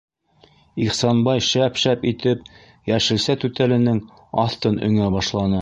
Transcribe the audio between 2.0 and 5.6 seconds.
итеп йәшелсә түтәленең аҫтын өңә башланы.